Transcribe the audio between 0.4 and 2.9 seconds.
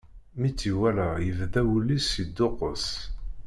tt-iwala yebda wul-is yedduqqus.